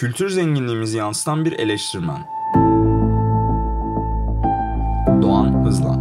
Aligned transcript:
Kültür 0.00 0.28
zenginliğimizi 0.28 0.96
yansıtan 0.96 1.44
bir 1.44 1.52
eleştirmen. 1.52 2.26
Doğan 5.22 5.64
Hızlan 5.64 6.00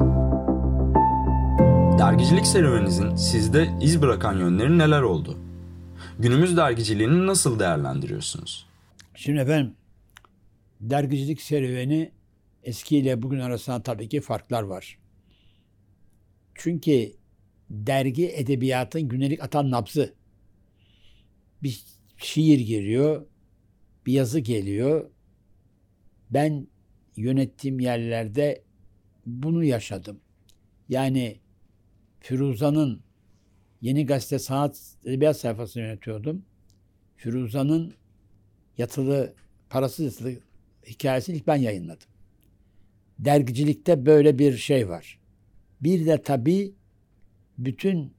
Dergicilik 1.99 2.47
serüveninizin 2.47 3.15
sizde 3.15 3.69
iz 3.81 4.01
bırakan 4.01 4.37
yönleri 4.37 4.77
neler 4.77 5.01
oldu? 5.01 5.37
Günümüz 6.19 6.57
dergiciliğini 6.57 7.27
nasıl 7.27 7.59
değerlendiriyorsunuz? 7.59 8.67
Şimdi 9.15 9.39
efendim 9.39 9.75
dergicilik 10.81 11.41
serüveni 11.41 12.11
eskiyle 12.63 13.21
bugün 13.21 13.39
arasında 13.39 13.83
tabii 13.83 14.09
ki 14.09 14.21
farklar 14.21 14.63
var. 14.63 14.97
Çünkü 16.55 17.11
dergi 17.69 18.29
edebiyatın 18.29 19.01
günlük 19.01 19.43
atan 19.43 19.71
nabzı. 19.71 20.13
Bir 21.63 21.83
şiir 22.17 22.59
giriyor, 22.59 23.25
bir 24.05 24.13
yazı 24.13 24.39
geliyor. 24.39 25.09
Ben 26.29 26.67
yönettiğim 27.15 27.79
yerlerde 27.79 28.63
bunu 29.25 29.63
yaşadım. 29.63 30.19
Yani 30.89 31.39
Firuza'nın 32.19 33.01
Yeni 33.81 34.05
Gazete 34.05 34.39
Sanat 34.39 34.95
Edebiyat 35.05 35.37
sayfasını 35.37 35.83
yönetiyordum. 35.83 36.45
Firuza'nın 37.17 37.93
yatılı, 38.77 39.33
parasız 39.69 40.05
yatılı 40.05 40.39
hikayesini 40.85 41.35
ilk 41.35 41.47
ben 41.47 41.55
yayınladım. 41.55 42.07
Dergicilikte 43.19 44.05
böyle 44.05 44.39
bir 44.39 44.57
şey 44.57 44.89
var. 44.89 45.19
Bir 45.81 46.05
de 46.05 46.21
tabii 46.21 46.73
bütün 47.57 48.13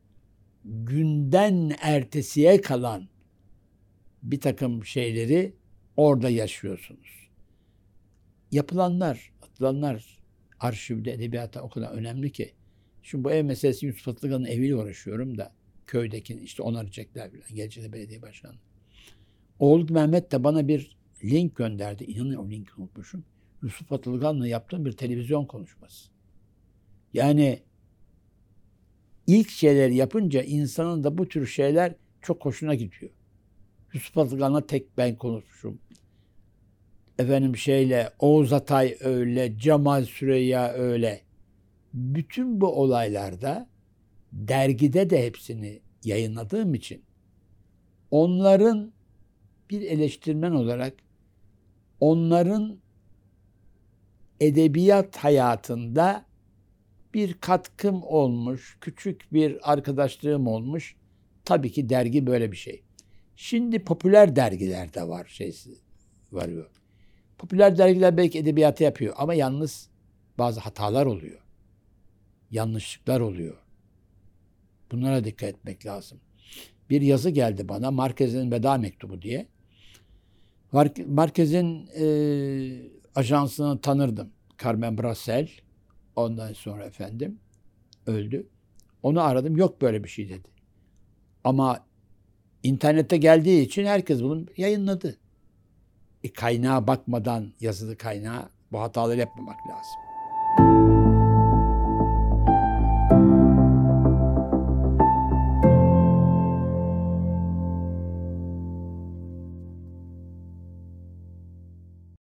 günden 0.65 1.73
ertesiye 1.81 2.61
kalan 2.61 3.09
bir 4.23 4.41
takım 4.41 4.85
şeyleri 4.85 5.60
orada 6.01 6.31
yaşıyorsunuz. 6.31 7.29
Yapılanlar, 8.51 9.33
atılanlar 9.43 10.19
arşivde, 10.61 11.13
edebiyata 11.13 11.63
o 11.63 11.69
kadar 11.69 11.91
önemli 11.91 12.33
ki. 12.33 12.53
Şimdi 13.03 13.25
bu 13.25 13.31
ev 13.31 13.45
meselesi 13.45 13.87
Yusuf 13.87 14.09
Atlıgan'ın 14.09 14.45
eviyle 14.45 14.75
uğraşıyorum 14.77 15.39
da 15.39 15.53
köydeki 15.87 16.35
işte 16.35 16.63
onaracaklar 16.63 17.33
bilen 17.33 17.55
Geleceğde 17.55 17.93
Belediye 17.93 18.23
Başkanı. 18.23 18.55
Oğlu 19.59 19.93
Mehmet 19.93 20.33
de 20.33 20.45
bana 20.45 20.69
bir 20.69 20.97
link 21.25 21.57
gönderdi. 21.57 22.05
İnanın 22.05 22.35
o 22.35 22.51
linki 22.51 22.71
unutmuşum. 22.79 23.25
Yusuf 23.63 23.93
Atılgan'la 23.93 24.49
yaptığım 24.49 24.85
bir 24.85 24.93
televizyon 24.93 25.45
konuşması. 25.45 26.11
Yani 27.13 27.63
ilk 29.27 29.51
şeyleri 29.51 29.97
yapınca 29.97 30.43
insanın 30.43 31.05
da 31.05 31.19
bu 31.19 31.29
tür 31.29 31.47
şeyler 31.47 31.95
çok 32.23 32.45
hoşuna 32.45 32.75
gidiyor. 32.75 33.13
Yusuf 33.93 34.19
Atılgan'la 34.19 34.67
tek 34.67 34.99
ben 34.99 35.17
konuşmuşum. 35.17 35.79
Efendim 37.19 37.57
şeyle 37.57 38.11
Oğuz 38.19 38.53
Atay 38.53 38.97
öyle, 39.01 39.59
Cemal 39.59 40.05
Süreyya 40.05 40.73
öyle. 40.73 41.21
Bütün 41.95 42.61
bu 42.61 42.67
olaylarda 42.67 43.69
dergide 44.33 45.11
de 45.11 45.27
hepsini 45.27 45.81
yayınladığım 46.05 46.75
için 46.75 47.03
onların 48.11 48.93
bir 49.71 49.83
eleştirmen 49.83 50.53
olarak 50.53 50.95
onların 52.01 52.79
edebiyat 54.41 55.17
hayatında 55.17 56.25
bir 57.15 57.35
katkım 57.35 58.03
olmuş, 58.03 58.79
küçük 58.81 59.33
bir 59.33 59.73
arkadaşlığım 59.73 60.47
olmuş. 60.47 60.97
Tabii 61.45 61.73
ki 61.73 61.89
dergi 61.89 62.27
böyle 62.27 62.53
bir 62.53 62.57
şey. 62.57 62.83
Şimdi 63.43 63.85
popüler 63.85 64.37
dergiler 64.37 64.95
de 64.95 65.09
var 65.09 65.27
şeysi 65.29 65.71
varıyor. 66.33 66.71
Popüler 67.39 67.79
dergiler 67.79 68.17
belki 68.17 68.39
edebiyatı 68.39 68.83
yapıyor 68.83 69.15
ama 69.17 69.35
yalnız 69.35 69.89
bazı 70.39 70.61
hatalar 70.61 71.07
oluyor. 71.07 71.41
Yanlışlıklar 72.51 73.21
oluyor. 73.21 73.57
Bunlara 74.93 75.25
dikkat 75.25 75.49
etmek 75.49 75.87
lazım. 75.87 76.21
Bir 76.91 77.01
yazı 77.01 77.31
geldi 77.31 77.69
bana 77.69 77.91
Marquez'in 77.91 78.51
veda 78.51 78.79
mektubu 78.79 79.23
diye. 79.23 79.47
Marquez'in 81.07 81.89
e, 81.99 82.07
ajansını 83.15 83.81
tanırdım. 83.81 84.31
Carmen 84.63 84.99
Brassel. 84.99 85.51
Ondan 86.17 86.53
sonra 86.53 86.85
efendim 86.85 87.39
öldü. 88.07 88.49
Onu 89.03 89.23
aradım. 89.23 89.57
Yok 89.57 89.83
böyle 89.83 90.05
bir 90.05 90.09
şey 90.09 90.29
dedi. 90.29 90.49
Ama 91.45 91.90
internette 92.63 93.17
geldiği 93.17 93.63
için 93.63 93.87
herkes 93.87 94.23
bunu 94.23 94.47
yayınladı. 94.57 95.17
E, 96.25 96.33
kaynağa 96.33 96.87
bakmadan 96.87 97.53
yazılı 97.61 97.97
kaynağa 97.97 98.51
bu 98.73 98.81
hataları 98.81 99.21
yapmamak 99.21 99.57
lazım. 99.57 100.10